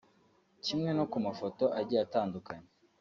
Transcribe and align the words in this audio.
Kimwe 0.65 0.89
no 0.97 1.05
ku 1.11 1.17
mafoto 1.25 1.63
agiye 1.79 2.01
atandukanye 2.05 2.67